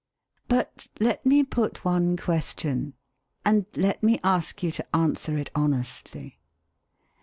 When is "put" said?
1.43-1.85